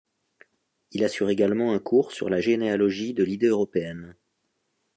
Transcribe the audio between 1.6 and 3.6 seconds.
un cours sur la généalogie de l’idée